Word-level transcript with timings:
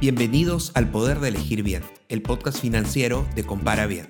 Bienvenidos 0.00 0.70
al 0.76 0.92
Poder 0.92 1.18
de 1.18 1.26
Elegir 1.26 1.64
Bien, 1.64 1.82
el 2.08 2.22
podcast 2.22 2.60
financiero 2.60 3.26
de 3.34 3.42
Compara 3.42 3.88
Bien. 3.88 4.06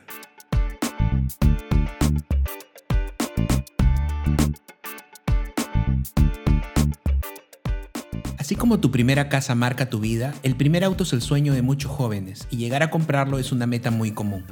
Así 8.37 8.55
como 8.55 8.81
tu 8.81 8.91
primera 8.91 9.31
casa 9.31 9.55
marca 9.55 9.89
tu 9.89 9.99
vida, 9.99 10.35
el 10.43 10.57
primer 10.57 10.85
auto 10.85 11.05
es 11.05 11.15
el 11.15 11.23
sueño 11.23 11.55
de 11.55 11.63
muchos 11.63 11.91
jóvenes 11.91 12.47
y 12.51 12.59
llegar 12.59 12.83
a 12.83 12.91
comprarlo 12.91 13.39
es 13.39 13.51
una 13.51 13.67
meta 13.67 13.91
muy 13.91 14.11
común. 14.11 14.45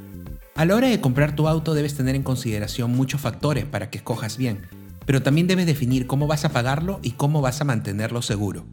A 0.54 0.64
la 0.64 0.75
hora 0.75 0.89
de 0.89 1.03
comprar 1.03 1.36
tu 1.36 1.48
auto 1.48 1.75
debes 1.75 1.94
tener 1.94 2.14
en 2.14 2.22
consideración 2.22 2.93
muchos 2.93 3.21
factores 3.21 3.66
para 3.66 3.90
que 3.90 3.98
escojas 3.98 4.39
bien, 4.39 4.62
pero 5.04 5.22
también 5.22 5.48
debes 5.48 5.66
definir 5.66 6.07
cómo 6.07 6.26
vas 6.26 6.46
a 6.46 6.53
pagarlo 6.54 6.98
y 7.03 7.11
cómo 7.11 7.43
vas 7.43 7.61
a 7.61 7.64
mantenerlo 7.64 8.22
seguro. 8.22 8.64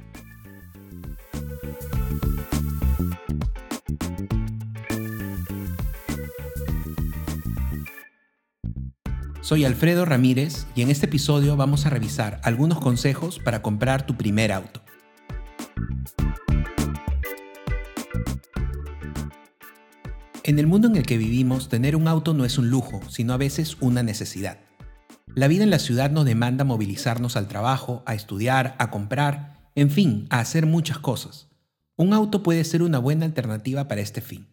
Soy 9.43 9.65
Alfredo 9.65 10.05
Ramírez 10.05 10.67
y 10.73 10.83
en 10.83 10.89
este 10.89 11.05
episodio 11.07 11.57
vamos 11.57 11.85
a 11.85 11.89
revisar 11.89 12.39
algunos 12.45 12.79
consejos 12.79 13.39
para 13.39 13.61
comprar 13.61 14.05
tu 14.05 14.15
primer 14.15 14.53
auto. 14.53 14.81
En 20.45 20.59
el 20.59 20.65
mundo 20.65 20.87
en 20.87 20.95
el 20.95 21.05
que 21.05 21.17
vivimos, 21.17 21.67
tener 21.67 21.97
un 21.97 22.07
auto 22.07 22.33
no 22.33 22.45
es 22.45 22.57
un 22.57 22.69
lujo, 22.69 23.01
sino 23.09 23.33
a 23.33 23.37
veces 23.37 23.75
una 23.81 24.01
necesidad. 24.01 24.59
La 25.35 25.49
vida 25.49 25.65
en 25.65 25.71
la 25.71 25.79
ciudad 25.79 26.09
nos 26.09 26.23
demanda 26.23 26.63
movilizarnos 26.63 27.35
al 27.35 27.49
trabajo, 27.49 28.01
a 28.05 28.15
estudiar, 28.15 28.77
a 28.79 28.91
comprar, 28.91 29.69
en 29.75 29.89
fin, 29.89 30.25
a 30.29 30.39
hacer 30.39 30.65
muchas 30.65 30.99
cosas. 30.99 31.49
Un 31.97 32.13
auto 32.13 32.43
puede 32.43 32.63
ser 32.63 32.81
una 32.81 32.99
buena 32.99 33.25
alternativa 33.25 33.89
para 33.89 33.99
este 33.99 34.21
fin. 34.21 34.47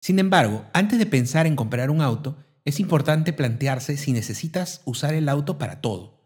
Sin 0.00 0.20
embargo, 0.20 0.64
antes 0.74 1.00
de 1.00 1.06
pensar 1.06 1.48
en 1.48 1.56
comprar 1.56 1.90
un 1.90 2.02
auto, 2.02 2.36
es 2.64 2.80
importante 2.80 3.32
plantearse 3.32 3.96
si 3.96 4.12
necesitas 4.12 4.82
usar 4.84 5.14
el 5.14 5.28
auto 5.28 5.58
para 5.58 5.80
todo. 5.80 6.20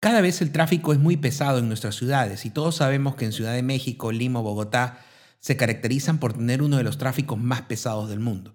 Cada 0.00 0.20
vez 0.20 0.42
el 0.42 0.52
tráfico 0.52 0.92
es 0.92 0.98
muy 0.98 1.16
pesado 1.16 1.58
en 1.58 1.68
nuestras 1.68 1.94
ciudades 1.94 2.44
y 2.44 2.50
todos 2.50 2.76
sabemos 2.76 3.16
que 3.16 3.24
en 3.24 3.32
Ciudad 3.32 3.54
de 3.54 3.62
México, 3.62 4.12
Lima 4.12 4.40
o 4.40 4.42
Bogotá 4.42 5.00
se 5.40 5.56
caracterizan 5.56 6.18
por 6.18 6.34
tener 6.34 6.62
uno 6.62 6.76
de 6.76 6.82
los 6.82 6.98
tráficos 6.98 7.38
más 7.38 7.62
pesados 7.62 8.08
del 8.08 8.20
mundo. 8.20 8.54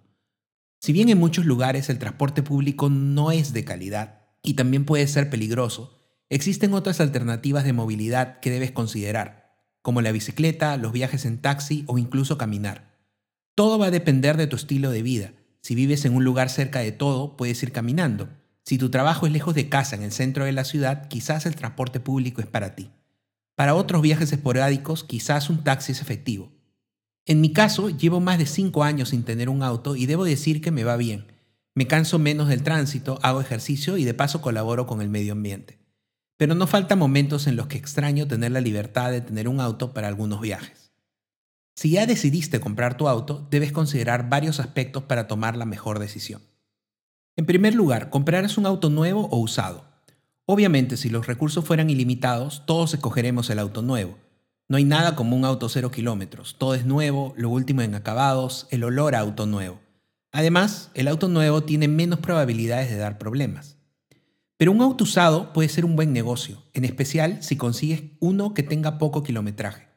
Si 0.80 0.94
bien 0.94 1.10
en 1.10 1.18
muchos 1.18 1.46
lugares 1.46 1.90
el 1.90 2.00
transporte 2.00 2.44
público 2.44 2.90
no 2.90 3.32
es 3.32 3.54
de 3.54 3.66
calidad 3.66 4.28
y 4.44 4.54
también 4.54 4.86
puede 4.86 5.08
ser 5.08 5.30
peligroso, 5.30 5.98
existen 6.30 6.74
otras 6.74 7.02
alternativas 7.02 7.64
de 7.64 7.74
movilidad 7.74 8.40
que 8.40 8.52
debes 8.52 8.72
considerar, 8.72 9.58
como 9.82 10.02
la 10.02 10.12
bicicleta, 10.12 10.78
los 10.78 10.92
viajes 10.92 11.26
en 11.26 11.42
taxi 11.42 11.84
o 11.88 11.98
incluso 11.98 12.38
caminar. 12.38 13.00
Todo 13.56 13.78
va 13.78 13.88
a 13.88 13.92
depender 13.92 14.38
de 14.38 14.48
tu 14.48 14.56
estilo 14.56 14.92
de 14.92 15.02
vida 15.02 15.34
si 15.62 15.76
vives 15.76 16.06
en 16.06 16.16
un 16.16 16.24
lugar 16.24 16.50
cerca 16.50 16.80
de 16.80 16.92
todo, 16.92 17.38
puedes 17.38 17.62
ir 17.62 17.72
caminando. 17.72 18.30
Si 18.66 18.78
tu 18.78 18.90
trabajo 18.90 19.26
es 19.28 19.32
lejos 19.32 19.56
de 19.56 19.70
casa 19.70 19.96
en 19.96 20.04
el 20.04 20.12
centro 20.12 20.46
de 20.46 20.52
la 20.52 20.66
ciudad, 20.66 21.08
quizás 21.08 21.46
el 21.46 21.56
transporte 21.56 22.00
público 22.00 22.42
es 22.42 22.48
para 22.48 22.76
ti. 22.76 22.92
Para 23.56 23.76
otros 23.76 24.02
viajes 24.02 24.32
esporádicos, 24.32 25.04
quizás 25.04 25.50
un 25.50 25.64
taxi 25.64 25.92
es 25.92 26.02
efectivo. 26.02 26.52
En 27.26 27.42
mi 27.42 27.54
caso, 27.54 27.90
llevo 27.90 28.20
más 28.20 28.40
de 28.40 28.48
5 28.48 28.84
años 28.84 29.10
sin 29.10 29.24
tener 29.24 29.50
un 29.50 29.62
auto 29.62 29.96
y 29.96 30.08
debo 30.08 30.26
decir 30.26 30.62
que 30.62 30.72
me 30.72 30.84
va 30.84 30.98
bien. 30.98 31.28
Me 31.76 31.86
canso 31.88 32.18
menos 32.18 32.48
del 32.48 32.64
tránsito, 32.64 33.20
hago 33.22 33.40
ejercicio 33.40 33.98
y 33.98 34.04
de 34.04 34.14
paso 34.14 34.42
colaboro 34.42 34.88
con 34.88 35.02
el 35.02 35.10
medio 35.10 35.34
ambiente. 35.34 35.80
Pero 36.38 36.56
no 36.56 36.66
faltan 36.66 36.98
momentos 36.98 37.46
en 37.46 37.56
los 37.56 37.68
que 37.68 37.78
extraño 37.78 38.28
tener 38.28 38.52
la 38.52 38.62
libertad 38.62 39.12
de 39.12 39.22
tener 39.22 39.48
un 39.48 39.62
auto 39.62 39.94
para 39.94 40.08
algunos 40.08 40.42
viajes. 40.42 40.91
Si 41.82 41.90
ya 41.90 42.06
decidiste 42.06 42.60
comprar 42.60 42.96
tu 42.96 43.08
auto, 43.08 43.48
debes 43.50 43.72
considerar 43.72 44.30
varios 44.30 44.60
aspectos 44.60 45.02
para 45.02 45.28
tomar 45.28 45.58
la 45.58 45.66
mejor 45.66 45.98
decisión. 45.98 46.44
En 47.36 47.48
primer 47.48 47.74
lugar, 47.74 48.12
comprarás 48.12 48.60
un 48.60 48.68
auto 48.68 48.92
nuevo 48.92 49.28
o 49.32 49.40
usado. 49.40 49.84
Obviamente, 50.46 50.96
si 50.96 51.10
los 51.10 51.26
recursos 51.26 51.66
fueran 51.66 51.90
ilimitados, 51.90 52.68
todos 52.68 52.94
escogeremos 52.94 53.50
el 53.50 53.58
auto 53.58 53.82
nuevo. 53.82 54.20
No 54.70 54.78
hay 54.78 54.84
nada 54.84 55.16
como 55.16 55.36
un 55.36 55.44
auto 55.44 55.70
cero 55.70 55.90
kilómetros. 55.90 56.56
Todo 56.60 56.76
es 56.76 56.86
nuevo, 56.86 57.34
lo 57.36 57.50
último 57.50 57.82
en 57.82 57.96
acabados, 57.96 58.68
el 58.70 58.84
olor 58.84 59.16
a 59.16 59.22
auto 59.22 59.48
nuevo. 59.48 59.80
Además, 60.32 60.92
el 60.94 61.08
auto 61.08 61.30
nuevo 61.30 61.64
tiene 61.64 61.88
menos 61.88 62.20
probabilidades 62.20 62.92
de 62.92 62.98
dar 62.98 63.18
problemas. 63.18 63.78
Pero 64.58 64.72
un 64.72 64.84
auto 64.84 65.06
usado 65.06 65.52
puede 65.52 65.68
ser 65.68 65.86
un 65.86 65.96
buen 65.96 66.14
negocio, 66.14 66.62
en 66.74 66.86
especial 66.86 67.42
si 67.42 67.58
consigues 67.58 68.04
uno 68.20 68.54
que 68.54 68.62
tenga 68.62 69.00
poco 69.00 69.24
kilometraje. 69.24 69.91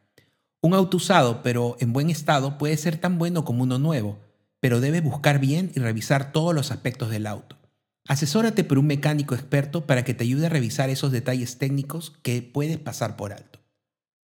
Un 0.65 0.73
auto 0.73 0.97
usado, 0.97 1.43
pero 1.43 1.77
en 1.79 1.93
buen 1.93 2.09
estado, 2.09 2.57
puede 2.57 2.79
ser 2.79 2.97
tan 2.97 3.19
bueno 3.19 3.45
como 3.45 3.65
uno 3.65 3.79
nuevo, 3.79 4.21
pero 4.61 4.81
debes 4.81 5.05
buscar 5.05 5.39
bien 5.39 5.71
y 5.75 5.79
revisar 5.79 6.33
todos 6.33 6.55
los 6.55 6.71
aspectos 6.71 7.11
del 7.11 7.27
auto. 7.27 7.59
Asesórate 8.09 8.65
por 8.65 8.79
un 8.79 8.87
mecánico 8.87 9.35
experto 9.35 9.85
para 9.85 10.05
que 10.05 10.15
te 10.15 10.25
ayude 10.25 10.47
a 10.47 10.49
revisar 10.49 10.89
esos 10.89 11.13
detalles 11.13 11.59
técnicos 11.59 12.15
que 12.23 12.41
puedes 12.41 12.79
pasar 12.79 13.15
por 13.17 13.35
alto. 13.35 13.59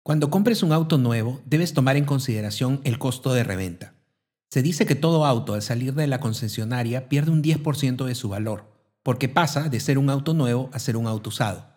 Cuando 0.03 0.29
compres 0.29 0.65
un 0.65 0.73
auto 0.73 0.99
nuevo, 0.99 1.41
debes 1.47 1.73
tomar 1.73 1.97
en 1.97 2.05
consideración 2.05 2.81
el 2.83 2.99
costo 2.99 3.33
de 3.33 3.45
reventa. 3.45 3.95
Se 4.51 4.61
dice 4.61 4.87
que 4.87 4.97
todo 4.97 5.27
auto 5.27 5.55
al 5.55 5.63
salir 5.63 5.95
de 5.95 6.09
la 6.09 6.19
concesionaria 6.19 7.09
pierde 7.09 7.31
un 7.31 7.45
10% 7.45 8.07
de 8.07 8.15
su 8.17 8.29
valor, 8.29 8.73
porque 9.05 9.29
pasa 9.29 9.69
de 9.69 9.79
ser 9.79 9.99
un 9.99 10.11
auto 10.11 10.35
nuevo 10.35 10.69
a 10.73 10.81
ser 10.81 10.97
un 10.97 11.07
auto 11.07 11.29
usado. 11.29 11.74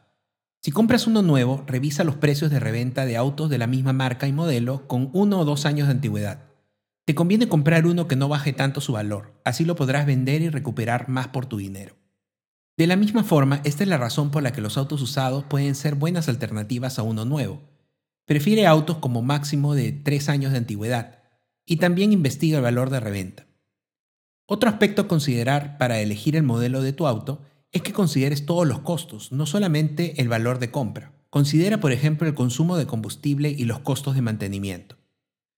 Si 0.61 0.71
compras 0.71 1.07
uno 1.07 1.21
nuevo, 1.21 1.63
revisa 1.67 2.03
los 2.03 2.15
precios 2.15 2.51
de 2.51 2.59
reventa 2.59 3.05
de 3.05 3.17
autos 3.17 3.49
de 3.49 3.57
la 3.57 3.67
misma 3.67 3.93
marca 3.93 4.27
y 4.27 4.33
modelo 4.33 4.87
con 4.87 5.09
uno 5.13 5.39
o 5.39 5.45
dos 5.45 5.65
años 5.65 5.87
de 5.87 5.93
antigüedad. 5.93 6.43
Te 7.05 7.15
conviene 7.15 7.47
comprar 7.47 7.85
uno 7.85 8.07
que 8.07 8.17
no 8.17 8.27
baje 8.27 8.51
tanto 8.51 8.81
su 8.81 8.91
valor, 8.91 9.39
así 9.45 9.63
lo 9.63 9.75
podrás 9.75 10.05
vender 10.05 10.41
y 10.41 10.49
recuperar 10.49 11.07
más 11.07 11.29
por 11.29 11.45
tu 11.45 11.57
dinero. 11.57 11.95
De 12.75 12.85
la 12.85 12.95
misma 12.95 13.23
forma, 13.23 13.61
esta 13.63 13.83
es 13.83 13.89
la 13.89 13.97
razón 13.97 14.29
por 14.29 14.43
la 14.43 14.51
que 14.51 14.61
los 14.61 14.77
autos 14.77 15.01
usados 15.01 15.45
pueden 15.45 15.73
ser 15.73 15.95
buenas 15.95 16.27
alternativas 16.27 16.99
a 16.99 17.03
uno 17.03 17.23
nuevo. 17.23 17.61
Prefiere 18.25 18.67
autos 18.67 18.97
como 18.97 19.21
máximo 19.21 19.73
de 19.73 19.93
tres 19.93 20.27
años 20.27 20.51
de 20.51 20.57
antigüedad 20.57 21.23
y 21.65 21.77
también 21.77 22.11
investiga 22.11 22.57
el 22.57 22.63
valor 22.63 22.89
de 22.89 22.99
reventa. 22.99 23.47
Otro 24.45 24.69
aspecto 24.69 25.03
a 25.03 25.07
considerar 25.07 25.77
para 25.77 25.99
elegir 25.99 26.35
el 26.35 26.43
modelo 26.43 26.81
de 26.81 26.93
tu 26.93 27.07
auto 27.07 27.41
es 27.71 27.81
que 27.81 27.93
consideres 27.93 28.45
todos 28.45 28.67
los 28.67 28.79
costos, 28.79 29.31
no 29.31 29.45
solamente 29.45 30.21
el 30.21 30.29
valor 30.29 30.59
de 30.59 30.71
compra. 30.71 31.13
Considera, 31.29 31.79
por 31.79 31.91
ejemplo, 31.91 32.27
el 32.27 32.33
consumo 32.33 32.77
de 32.77 32.87
combustible 32.87 33.49
y 33.49 33.65
los 33.65 33.79
costos 33.79 34.15
de 34.15 34.21
mantenimiento. 34.21 34.97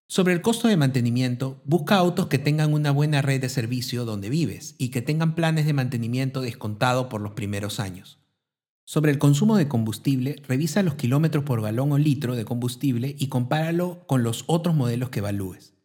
Sobre 0.07 0.33
el 0.33 0.41
costo 0.41 0.67
de 0.67 0.75
mantenimiento, 0.75 1.61
busca 1.65 1.95
autos 1.95 2.27
que 2.27 2.39
tengan 2.39 2.73
una 2.73 2.89
buena 2.89 3.21
red 3.21 3.39
de 3.41 3.49
servicio 3.49 4.05
donde 4.05 4.29
vives 4.29 4.73
y 4.79 4.89
que 4.89 5.03
tengan 5.03 5.35
planes 5.35 5.67
de 5.67 5.73
mantenimiento 5.73 6.41
descontado 6.41 7.09
por 7.09 7.21
los 7.21 7.33
primeros 7.33 7.79
años. 7.79 8.19
Sobre 8.85 9.11
el 9.11 9.19
consumo 9.19 9.55
de 9.55 9.67
combustible, 9.67 10.37
revisa 10.47 10.81
los 10.81 10.95
kilómetros 10.95 11.43
por 11.43 11.61
galón 11.61 11.91
o 11.91 11.99
litro 11.99 12.35
de 12.35 12.43
combustible 12.43 13.15
y 13.19 13.27
compáralo 13.27 14.03
con 14.07 14.23
los 14.23 14.45
otros 14.47 14.73
modelos 14.73 15.11
que 15.11 15.19
evalúes. 15.19 15.75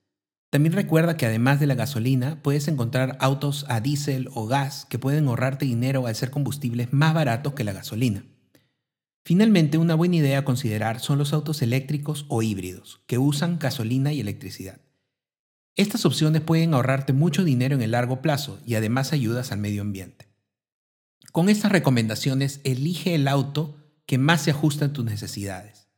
También 0.54 0.74
recuerda 0.74 1.16
que 1.16 1.26
además 1.26 1.58
de 1.58 1.66
la 1.66 1.74
gasolina, 1.74 2.40
puedes 2.40 2.68
encontrar 2.68 3.16
autos 3.18 3.66
a 3.68 3.80
diésel 3.80 4.28
o 4.34 4.46
gas 4.46 4.86
que 4.88 5.00
pueden 5.00 5.26
ahorrarte 5.26 5.64
dinero 5.64 6.06
al 6.06 6.14
ser 6.14 6.30
combustibles 6.30 6.92
más 6.92 7.12
baratos 7.12 7.54
que 7.54 7.64
la 7.64 7.72
gasolina. 7.72 8.24
Finalmente, 9.24 9.78
una 9.78 9.96
buena 9.96 10.14
idea 10.14 10.38
a 10.38 10.44
considerar 10.44 11.00
son 11.00 11.18
los 11.18 11.32
autos 11.32 11.60
eléctricos 11.60 12.24
o 12.28 12.40
híbridos, 12.40 13.02
que 13.08 13.18
usan 13.18 13.58
gasolina 13.58 14.12
y 14.12 14.20
electricidad. 14.20 14.80
Estas 15.74 16.06
opciones 16.06 16.40
pueden 16.42 16.72
ahorrarte 16.72 17.12
mucho 17.12 17.42
dinero 17.42 17.74
en 17.74 17.82
el 17.82 17.90
largo 17.90 18.22
plazo 18.22 18.60
y 18.64 18.76
además 18.76 19.12
ayudas 19.12 19.50
al 19.50 19.58
medio 19.58 19.82
ambiente. 19.82 20.28
Con 21.32 21.48
estas 21.48 21.72
recomendaciones, 21.72 22.60
elige 22.62 23.16
el 23.16 23.26
auto 23.26 23.76
que 24.06 24.18
más 24.18 24.42
se 24.42 24.52
ajusta 24.52 24.84
a 24.84 24.92
tus 24.92 25.04
necesidades. 25.04 25.88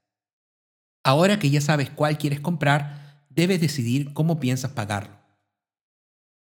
Ahora 1.04 1.38
que 1.38 1.50
ya 1.50 1.60
sabes 1.60 1.90
cuál 1.90 2.16
quieres 2.16 2.40
comprar, 2.40 3.05
debes 3.36 3.60
decidir 3.60 4.12
cómo 4.14 4.40
piensas 4.40 4.72
pagarlo. 4.72 5.16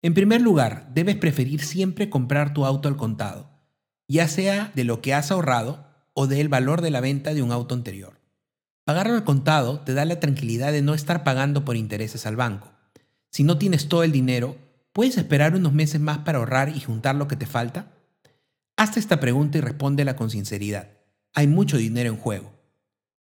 En 0.01 0.13
primer 0.13 0.41
lugar, 0.41 0.89
debes 0.93 1.15
preferir 1.15 1.63
siempre 1.63 2.09
comprar 2.09 2.53
tu 2.53 2.65
auto 2.65 2.87
al 2.87 2.97
contado, 2.97 3.49
ya 4.07 4.27
sea 4.27 4.71
de 4.75 4.83
lo 4.83 5.01
que 5.01 5.13
has 5.13 5.31
ahorrado 5.31 5.85
o 6.13 6.25
del 6.25 6.49
valor 6.49 6.81
de 6.81 6.89
la 6.89 6.99
venta 6.99 7.33
de 7.33 7.43
un 7.43 7.51
auto 7.51 7.75
anterior. 7.75 8.19
Pagarlo 8.85 9.13
al 9.13 9.23
contado 9.23 9.81
te 9.81 9.93
da 9.93 10.03
la 10.03 10.19
tranquilidad 10.19 10.71
de 10.71 10.81
no 10.81 10.95
estar 10.95 11.23
pagando 11.23 11.63
por 11.63 11.75
intereses 11.75 12.25
al 12.25 12.35
banco. 12.35 12.71
Si 13.29 13.43
no 13.43 13.59
tienes 13.59 13.87
todo 13.87 14.03
el 14.03 14.11
dinero, 14.11 14.57
¿puedes 14.91 15.17
esperar 15.17 15.55
unos 15.55 15.73
meses 15.73 16.01
más 16.01 16.19
para 16.19 16.39
ahorrar 16.39 16.69
y 16.75 16.79
juntar 16.79 17.13
lo 17.13 17.27
que 17.27 17.35
te 17.35 17.45
falta? 17.45 17.91
Hazte 18.77 18.99
esta 18.99 19.19
pregunta 19.19 19.59
y 19.59 19.61
respóndela 19.61 20.15
con 20.15 20.31
sinceridad. 20.31 20.89
Hay 21.33 21.45
mucho 21.45 21.77
dinero 21.77 22.09
en 22.09 22.17
juego. 22.17 22.51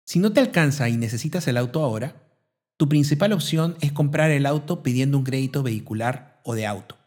Si 0.06 0.20
no 0.20 0.32
te 0.32 0.40
alcanza 0.40 0.88
y 0.88 0.96
necesitas 0.96 1.48
el 1.48 1.58
auto 1.58 1.84
ahora, 1.84 2.31
tu 2.82 2.90
principal 2.90 3.32
opción 3.32 3.76
es 3.80 3.92
comprar 3.92 4.32
el 4.32 4.48
auto 4.48 4.82
pidiendo 4.82 5.16
un 5.16 5.24
crédito 5.24 5.62
vehicular 5.62 6.42
o 6.44 6.56
de 6.56 6.66
auto. 6.66 6.98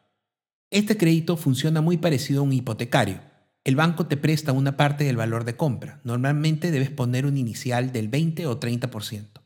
Este 0.71 0.97
crédito 0.97 1.37
funciona 1.37 1.81
muy 1.81 1.97
parecido 1.97 2.43
a 2.43 2.45
un 2.45 2.53
hipotecario. 2.53 3.19
El 3.65 3.75
banco 3.75 4.07
te 4.07 4.17
presta 4.17 4.53
una 4.53 4.77
parte 4.77 5.03
del 5.03 5.17
valor 5.17 5.43
de 5.43 5.57
compra. 5.57 6.01
Normalmente 6.05 6.71
debes 6.71 6.91
poner 6.91 7.27
un 7.27 7.37
inicial 7.37 7.91
del 7.91 8.07
20 8.07 8.47
o 8.47 8.61
30%. 8.61 9.41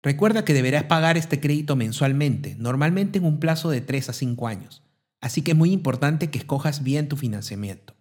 Recuerda 0.00 0.44
que 0.44 0.54
deberás 0.54 0.84
pagar 0.84 1.16
este 1.16 1.40
crédito 1.40 1.74
mensualmente, 1.74 2.54
normalmente 2.56 3.18
en 3.18 3.24
un 3.24 3.40
plazo 3.40 3.68
de 3.68 3.80
3 3.80 4.10
a 4.10 4.12
5 4.12 4.46
años, 4.46 4.84
así 5.20 5.42
que 5.42 5.50
es 5.50 5.56
muy 5.56 5.72
importante 5.72 6.30
que 6.30 6.38
escojas 6.38 6.84
bien 6.84 7.08
tu 7.08 7.16
financiamiento. 7.16 7.96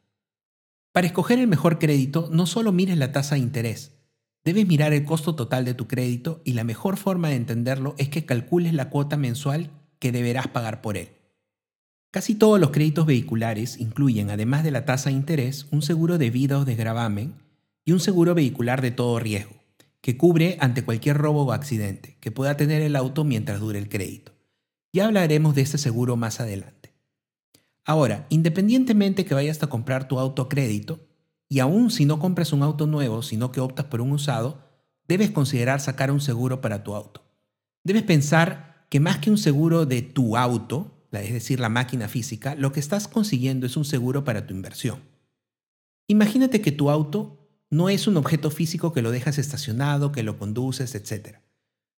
Para 0.92 1.08
escoger 1.08 1.40
el 1.40 1.48
mejor 1.48 1.80
crédito, 1.80 2.30
no 2.32 2.46
solo 2.46 2.72
mires 2.72 3.00
la 3.00 3.12
tasa 3.12 3.34
de 3.34 3.42
interés, 3.42 3.97
debes 4.48 4.66
mirar 4.66 4.94
el 4.94 5.04
costo 5.04 5.36
total 5.36 5.66
de 5.66 5.74
tu 5.74 5.90
crédito 5.90 6.42
y 6.46 6.54
la 6.54 6.64
mejor 6.64 6.96
forma 6.96 7.28
de 7.28 7.36
entenderlo 7.36 7.96
es 7.98 8.08
que 8.08 8.26
calcules 8.26 8.74
la 8.74 8.90
cuota 8.90 9.18
mensual 9.18 9.72
que 10.00 10.14
deberás 10.14 10.48
pagar 10.48 10.80
por 10.82 10.96
él. 10.96 11.10
Casi 12.12 12.34
todos 12.34 12.58
los 12.58 12.72
créditos 12.72 13.06
vehiculares 13.06 13.78
incluyen, 13.78 14.30
además 14.30 14.64
de 14.64 14.72
la 14.72 14.86
tasa 14.86 15.10
de 15.10 15.18
interés, 15.18 15.68
un 15.72 15.82
seguro 15.82 16.18
de 16.18 16.30
vida 16.30 16.60
o 16.60 16.64
de 16.64 16.76
gravamen 16.76 17.34
y 17.84 17.92
un 17.92 18.00
seguro 18.00 18.36
vehicular 18.36 18.82
de 18.82 18.92
todo 18.92 19.20
riesgo, 19.20 19.52
que 20.00 20.16
cubre 20.16 20.56
ante 20.62 20.86
cualquier 20.86 21.18
robo 21.18 21.44
o 21.44 21.52
accidente 21.52 22.16
que 22.22 22.32
pueda 22.32 22.56
tener 22.56 22.82
el 22.82 22.96
auto 22.96 23.26
mientras 23.26 23.60
dure 23.60 23.80
el 23.80 23.90
crédito. 23.90 24.32
Ya 24.94 25.08
hablaremos 25.08 25.56
de 25.56 25.64
este 25.64 25.78
seguro 25.78 26.16
más 26.16 26.40
adelante. 26.40 26.94
Ahora, 27.84 28.28
independientemente 28.30 29.26
que 29.26 29.34
vayas 29.34 29.62
a 29.62 29.68
comprar 29.68 30.08
tu 30.08 30.18
auto 30.20 30.44
a 30.44 30.48
crédito, 30.48 31.06
y 31.50 31.60
aún 31.60 31.92
si 31.92 32.06
no 32.06 32.20
compras 32.20 32.54
un 32.54 32.64
auto 32.64 32.88
nuevo, 32.88 33.22
sino 33.22 33.52
que 33.52 33.62
optas 33.62 33.86
por 33.86 34.02
un 34.02 34.12
usado, 34.12 34.64
debes 35.08 35.32
considerar 35.32 35.80
sacar 35.80 36.12
un 36.12 36.20
seguro 36.20 36.62
para 36.62 36.84
tu 36.84 36.96
auto. 36.96 37.24
Debes 37.84 38.04
pensar 38.04 38.86
que 38.90 39.00
más 39.00 39.20
que 39.20 39.30
un 39.30 39.38
seguro 39.38 39.86
de 39.86 40.02
tu 40.02 40.38
auto, 40.38 41.08
es 41.12 41.34
decir, 41.34 41.60
la 41.60 41.70
máquina 41.70 42.08
física, 42.08 42.56
lo 42.56 42.72
que 42.72 42.80
estás 42.80 43.08
consiguiendo 43.08 43.66
es 43.66 43.78
un 43.78 43.86
seguro 43.86 44.24
para 44.24 44.46
tu 44.46 44.54
inversión. 44.54 45.02
Imagínate 46.08 46.62
que 46.62 46.72
tu 46.72 46.90
auto 46.90 47.50
no 47.70 47.90
es 47.90 48.08
un 48.08 48.18
objeto 48.18 48.50
físico 48.50 48.94
que 48.94 49.02
lo 49.02 49.12
dejas 49.12 49.38
estacionado, 49.38 50.12
que 50.12 50.24
lo 50.24 50.38
conduces, 50.38 50.96
etc. 50.96 51.38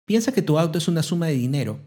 Piensa 0.07 0.33
que 0.33 0.43
tu 0.43 0.59
auto 0.59 0.79
es 0.79 0.89
una 0.89 1.03
suma 1.03 1.27
de 1.27 1.35
dinero, 1.35 1.81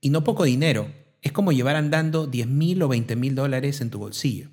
y 0.00 0.10
no 0.10 0.24
poco 0.24 0.44
dinero, 0.44 0.92
es 1.22 1.32
como 1.32 1.52
llevar 1.52 1.76
andando 1.76 2.26
10 2.26 2.46
mil 2.48 2.82
o 2.82 2.88
20 2.88 3.16
mil 3.16 3.34
dólares 3.34 3.80
en 3.80 3.90
tu 3.90 3.98
bolsillo. 3.98 4.50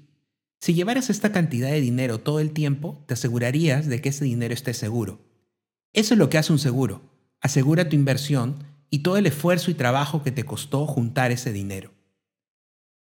Si 0.60 0.74
llevaras 0.74 1.10
esta 1.10 1.32
cantidad 1.32 1.70
de 1.70 1.82
dinero 1.82 2.20
todo 2.20 2.40
el 2.40 2.52
tiempo, 2.52 3.04
te 3.08 3.14
asegurarías 3.14 3.86
de 3.88 4.02
que 4.02 4.10
ese 4.10 4.26
dinero 4.26 4.54
esté 4.54 4.74
seguro. 4.74 5.20
Eso 5.94 6.14
es 6.14 6.18
lo 6.18 6.30
que 6.30 6.38
hace 6.38 6.52
un 6.52 6.60
seguro. 6.60 7.02
Asegura 7.42 7.88
tu 7.88 7.96
inversión 7.96 8.64
y 8.90 9.00
todo 9.00 9.18
el 9.18 9.28
esfuerzo 9.28 9.72
y 9.72 9.76
trabajo 9.76 10.24
que 10.24 10.32
te 10.32 10.44
costó 10.44 10.86
juntar 10.88 11.32
ese 11.32 11.52
dinero. 11.54 11.92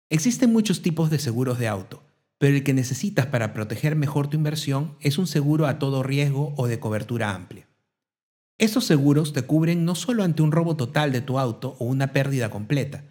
Existen 0.08 0.52
muchos 0.52 0.82
tipos 0.82 1.10
de 1.10 1.18
seguros 1.18 1.58
de 1.58 1.68
auto, 1.68 2.02
pero 2.38 2.56
el 2.56 2.64
que 2.64 2.74
necesitas 2.74 3.26
para 3.26 3.52
proteger 3.52 3.96
mejor 3.96 4.28
tu 4.28 4.36
inversión 4.36 4.96
es 5.00 5.18
un 5.18 5.26
seguro 5.26 5.66
a 5.66 5.78
todo 5.78 6.02
riesgo 6.02 6.54
o 6.56 6.66
de 6.66 6.80
cobertura 6.80 7.34
amplia. 7.34 7.68
Estos 8.58 8.84
seguros 8.84 9.32
te 9.32 9.42
cubren 9.42 9.84
no 9.84 9.94
solo 9.94 10.22
ante 10.22 10.42
un 10.42 10.52
robo 10.52 10.76
total 10.76 11.12
de 11.12 11.20
tu 11.20 11.38
auto 11.38 11.76
o 11.78 11.84
una 11.84 12.12
pérdida 12.12 12.50
completa, 12.50 13.04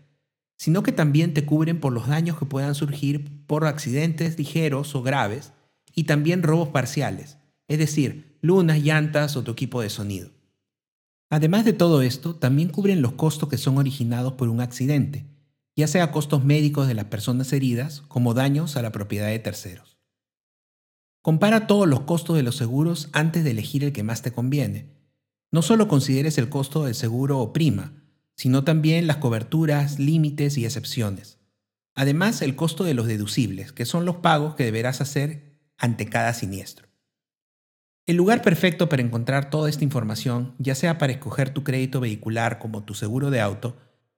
sino 0.59 0.83
que 0.83 0.91
también 0.91 1.33
te 1.33 1.45
cubren 1.45 1.79
por 1.79 1.93
los 1.93 2.07
daños 2.07 2.37
que 2.37 2.45
puedan 2.45 2.75
surgir 2.75 3.45
por 3.47 3.65
accidentes 3.65 4.37
ligeros 4.37 4.93
o 4.93 5.01
graves 5.01 5.53
y 5.95 6.03
también 6.03 6.43
robos 6.43 6.69
parciales, 6.69 7.37
es 7.69 7.79
decir, 7.79 8.37
lunas, 8.41 8.83
llantas 8.83 9.37
o 9.37 9.43
tu 9.43 9.51
equipo 9.51 9.81
de 9.81 9.89
sonido. 9.89 10.31
Además 11.29 11.63
de 11.63 11.73
todo 11.73 12.01
esto, 12.01 12.35
también 12.35 12.69
cubren 12.69 13.01
los 13.01 13.13
costos 13.13 13.47
que 13.47 13.57
son 13.57 13.77
originados 13.77 14.33
por 14.33 14.49
un 14.49 14.59
accidente, 14.59 15.25
ya 15.77 15.87
sea 15.87 16.11
costos 16.11 16.43
médicos 16.43 16.87
de 16.87 16.93
las 16.93 17.05
personas 17.05 17.53
heridas 17.53 18.01
como 18.09 18.33
daños 18.33 18.75
a 18.75 18.81
la 18.81 18.91
propiedad 18.91 19.27
de 19.27 19.39
terceros. 19.39 19.97
Compara 21.21 21.67
todos 21.67 21.87
los 21.87 22.01
costos 22.01 22.35
de 22.35 22.43
los 22.43 22.57
seguros 22.57 23.09
antes 23.13 23.45
de 23.45 23.51
elegir 23.51 23.85
el 23.85 23.93
que 23.93 24.03
más 24.03 24.21
te 24.21 24.33
conviene. 24.33 24.89
No 25.51 25.61
solo 25.61 25.87
consideres 25.87 26.37
el 26.37 26.49
costo 26.49 26.83
del 26.83 26.95
seguro 26.95 27.39
o 27.39 27.53
prima, 27.53 27.93
sino 28.39 28.63
también 28.63 29.05
las 29.05 29.17
coberturas, 29.17 29.99
límites 29.99 30.57
y 30.57 30.63
excepciones. 30.63 31.39
Además, 31.93 32.41
el 32.41 32.55
costo 32.55 32.85
de 32.85 32.93
los 32.93 33.05
deducibles, 33.05 33.73
que 33.73 33.83
son 33.83 34.05
los 34.05 34.15
pagos 34.15 34.55
que 34.55 34.63
deberás 34.63 35.01
hacer 35.01 35.59
ante 35.77 36.05
cada 36.05 36.33
siniestro. 36.33 36.87
El 38.05 38.15
lugar 38.15 38.41
perfecto 38.41 38.87
para 38.87 39.01
encontrar 39.01 39.49
toda 39.49 39.69
esta 39.69 39.83
información, 39.83 40.55
ya 40.57 40.73
sea 40.73 40.97
para 40.97 41.11
escoger 41.11 41.53
tu 41.53 41.65
crédito 41.65 41.99
vehicular 41.99 42.59
como 42.59 42.85
tu 42.85 42.93
seguro 42.93 43.29
de 43.29 43.41
auto, 43.41 43.75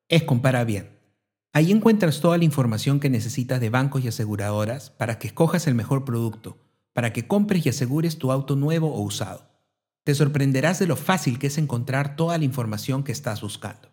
es 0.08 0.22
Compara 0.22 0.66
Bien. 0.66 0.92
Ahí 1.52 1.72
encuentras 1.72 2.22
toda 2.22 2.38
la 2.38 2.44
información 2.44 3.00
que 3.00 3.10
necesitas 3.10 3.60
de 3.60 3.72
bancos 3.72 4.06
y 4.06 4.10
aseguradoras 4.10 4.92
para 4.92 5.18
que 5.18 5.30
escojas 5.30 5.66
el 5.66 5.74
mejor 5.74 6.06
producto, 6.06 6.60
para 6.94 7.12
que 7.12 7.26
compres 7.26 7.66
y 7.66 7.70
asegures 7.70 8.20
tu 8.20 8.32
auto 8.32 8.56
nuevo 8.56 8.94
o 8.94 9.02
usado. 9.02 9.50
Te 10.04 10.14
sorprenderás 10.14 10.78
de 10.78 10.86
lo 10.86 10.96
fácil 10.96 11.40
que 11.40 11.48
es 11.48 11.58
encontrar 11.58 12.16
toda 12.16 12.38
la 12.38 12.46
información 12.46 13.04
que 13.04 13.12
estás 13.12 13.42
buscando. 13.42 13.91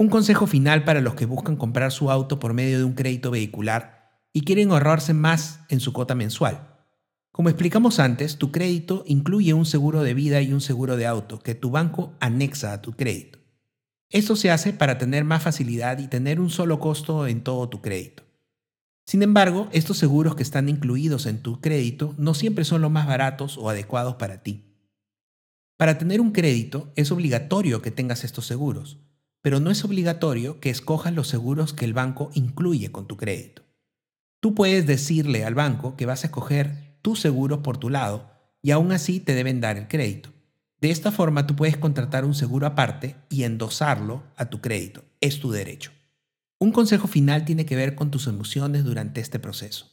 Un 0.00 0.10
consejo 0.10 0.46
final 0.46 0.84
para 0.84 1.00
los 1.00 1.16
que 1.16 1.26
buscan 1.26 1.56
comprar 1.56 1.90
su 1.90 2.08
auto 2.08 2.38
por 2.38 2.54
medio 2.54 2.78
de 2.78 2.84
un 2.84 2.92
crédito 2.92 3.32
vehicular 3.32 4.20
y 4.32 4.42
quieren 4.42 4.70
ahorrarse 4.70 5.12
más 5.12 5.58
en 5.70 5.80
su 5.80 5.92
cuota 5.92 6.14
mensual. 6.14 6.76
Como 7.32 7.48
explicamos 7.48 7.98
antes, 7.98 8.38
tu 8.38 8.52
crédito 8.52 9.02
incluye 9.08 9.54
un 9.54 9.66
seguro 9.66 10.04
de 10.04 10.14
vida 10.14 10.40
y 10.40 10.52
un 10.52 10.60
seguro 10.60 10.96
de 10.96 11.08
auto 11.08 11.40
que 11.40 11.56
tu 11.56 11.70
banco 11.70 12.14
anexa 12.20 12.72
a 12.72 12.80
tu 12.80 12.92
crédito. 12.92 13.40
Esto 14.08 14.36
se 14.36 14.52
hace 14.52 14.72
para 14.72 14.98
tener 14.98 15.24
más 15.24 15.42
facilidad 15.42 15.98
y 15.98 16.06
tener 16.06 16.38
un 16.38 16.50
solo 16.50 16.78
costo 16.78 17.26
en 17.26 17.42
todo 17.42 17.68
tu 17.68 17.82
crédito. 17.82 18.22
Sin 19.04 19.24
embargo, 19.24 19.68
estos 19.72 19.98
seguros 19.98 20.36
que 20.36 20.44
están 20.44 20.68
incluidos 20.68 21.26
en 21.26 21.42
tu 21.42 21.60
crédito 21.60 22.14
no 22.18 22.34
siempre 22.34 22.64
son 22.64 22.82
los 22.82 22.92
más 22.92 23.08
baratos 23.08 23.58
o 23.58 23.68
adecuados 23.68 24.14
para 24.14 24.44
ti. 24.44 24.76
Para 25.76 25.98
tener 25.98 26.20
un 26.20 26.30
crédito 26.30 26.92
es 26.94 27.10
obligatorio 27.10 27.82
que 27.82 27.90
tengas 27.90 28.22
estos 28.22 28.46
seguros, 28.46 29.07
pero 29.42 29.60
no 29.60 29.70
es 29.70 29.84
obligatorio 29.84 30.60
que 30.60 30.70
escojas 30.70 31.12
los 31.14 31.28
seguros 31.28 31.72
que 31.72 31.84
el 31.84 31.94
banco 31.94 32.30
incluye 32.34 32.90
con 32.90 33.06
tu 33.06 33.16
crédito. 33.16 33.62
Tú 34.40 34.54
puedes 34.54 34.86
decirle 34.86 35.44
al 35.44 35.54
banco 35.54 35.96
que 35.96 36.06
vas 36.06 36.22
a 36.22 36.28
escoger 36.28 36.98
tus 37.02 37.20
seguros 37.20 37.60
por 37.60 37.78
tu 37.78 37.90
lado 37.90 38.30
y 38.62 38.70
aún 38.70 38.92
así 38.92 39.20
te 39.20 39.34
deben 39.34 39.60
dar 39.60 39.76
el 39.76 39.88
crédito. 39.88 40.30
De 40.80 40.90
esta 40.90 41.10
forma 41.10 41.46
tú 41.46 41.56
puedes 41.56 41.76
contratar 41.76 42.24
un 42.24 42.34
seguro 42.34 42.66
aparte 42.66 43.16
y 43.28 43.42
endosarlo 43.42 44.22
a 44.36 44.46
tu 44.46 44.60
crédito. 44.60 45.04
Es 45.20 45.40
tu 45.40 45.50
derecho. 45.50 45.90
Un 46.60 46.72
consejo 46.72 47.08
final 47.08 47.44
tiene 47.44 47.66
que 47.66 47.76
ver 47.76 47.94
con 47.94 48.10
tus 48.10 48.26
emociones 48.26 48.84
durante 48.84 49.20
este 49.20 49.38
proceso. 49.38 49.86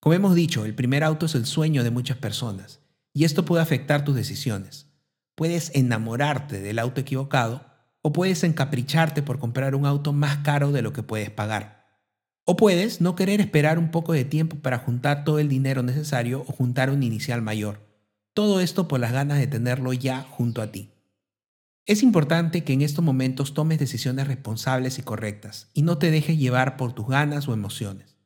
Como 0.00 0.14
hemos 0.14 0.34
dicho, 0.34 0.64
el 0.64 0.74
primer 0.74 1.04
auto 1.04 1.26
es 1.26 1.34
el 1.34 1.46
sueño 1.46 1.84
de 1.84 1.90
muchas 1.90 2.16
personas 2.16 2.80
y 3.12 3.24
esto 3.24 3.44
puede 3.44 3.62
afectar 3.62 4.04
tus 4.04 4.14
decisiones. 4.14 4.86
Puedes 5.34 5.72
enamorarte 5.74 6.60
del 6.60 6.78
auto 6.78 7.00
equivocado 7.00 7.69
o 8.02 8.12
puedes 8.12 8.44
encapricharte 8.44 9.22
por 9.22 9.38
comprar 9.38 9.74
un 9.74 9.86
auto 9.86 10.12
más 10.12 10.38
caro 10.38 10.72
de 10.72 10.82
lo 10.82 10.92
que 10.92 11.02
puedes 11.02 11.30
pagar. 11.30 11.86
O 12.44 12.56
puedes 12.56 13.00
no 13.00 13.14
querer 13.14 13.40
esperar 13.40 13.78
un 13.78 13.90
poco 13.90 14.12
de 14.12 14.24
tiempo 14.24 14.56
para 14.56 14.78
juntar 14.78 15.24
todo 15.24 15.38
el 15.38 15.48
dinero 15.48 15.82
necesario 15.82 16.40
o 16.46 16.52
juntar 16.52 16.90
un 16.90 17.02
inicial 17.02 17.42
mayor 17.42 17.90
todo 18.34 18.60
esto 18.60 18.88
por 18.88 19.00
las 19.00 19.12
ganas 19.12 19.38
de 19.38 19.46
tenerlo 19.46 19.92
ya 19.92 20.22
junto 20.22 20.62
a 20.62 20.70
ti. 20.70 20.90
Es 21.86 22.02
importante 22.02 22.62
que 22.62 22.72
en 22.72 22.82
estos 22.82 23.04
momentos 23.04 23.54
tomes 23.54 23.78
decisiones 23.78 24.28
responsables 24.28 24.98
y 24.98 25.02
correctas 25.02 25.70
y 25.74 25.82
no 25.82 25.98
te 25.98 26.10
dejes 26.10 26.38
llevar 26.38 26.76
por 26.76 26.92
tus 26.92 27.08
ganas 27.08 27.48
o 27.48 27.52
emociones. 27.52 28.16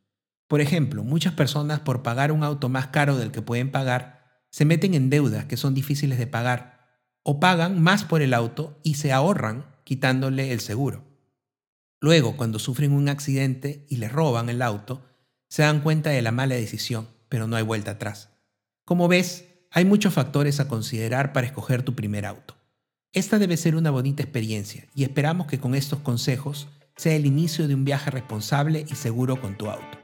Por 0.46 0.60
ejemplo, 0.60 1.02
muchas 1.02 1.32
personas 1.32 1.80
por 1.80 2.02
pagar 2.02 2.30
un 2.30 2.44
auto 2.44 2.68
más 2.68 2.88
caro 2.88 3.16
del 3.16 3.30
que 3.32 3.42
pueden 3.42 3.70
pagar, 3.70 4.44
se 4.50 4.64
meten 4.64 4.94
en 4.94 5.10
deudas 5.10 5.46
que 5.46 5.56
son 5.56 5.74
difíciles 5.74 6.18
de 6.18 6.26
pagar 6.26 6.73
o 7.24 7.40
pagan 7.40 7.82
más 7.82 8.04
por 8.04 8.22
el 8.22 8.34
auto 8.34 8.78
y 8.84 8.94
se 8.94 9.12
ahorran 9.12 9.66
quitándole 9.82 10.52
el 10.52 10.60
seguro. 10.60 11.02
Luego, 12.00 12.36
cuando 12.36 12.58
sufren 12.58 12.92
un 12.92 13.08
accidente 13.08 13.86
y 13.88 13.96
les 13.96 14.12
roban 14.12 14.50
el 14.50 14.62
auto, 14.62 15.02
se 15.48 15.62
dan 15.62 15.80
cuenta 15.80 16.10
de 16.10 16.22
la 16.22 16.32
mala 16.32 16.54
decisión, 16.54 17.08
pero 17.28 17.46
no 17.46 17.56
hay 17.56 17.62
vuelta 17.62 17.92
atrás. 17.92 18.30
Como 18.84 19.08
ves, 19.08 19.46
hay 19.70 19.84
muchos 19.86 20.12
factores 20.14 20.60
a 20.60 20.68
considerar 20.68 21.32
para 21.32 21.46
escoger 21.46 21.82
tu 21.82 21.94
primer 21.94 22.26
auto. 22.26 22.54
Esta 23.12 23.38
debe 23.38 23.56
ser 23.56 23.74
una 23.74 23.90
bonita 23.90 24.22
experiencia 24.22 24.86
y 24.94 25.04
esperamos 25.04 25.46
que 25.46 25.58
con 25.58 25.74
estos 25.74 26.00
consejos 26.00 26.68
sea 26.96 27.16
el 27.16 27.26
inicio 27.26 27.66
de 27.68 27.74
un 27.74 27.84
viaje 27.84 28.10
responsable 28.10 28.84
y 28.88 28.94
seguro 28.96 29.40
con 29.40 29.56
tu 29.56 29.70
auto. 29.70 30.03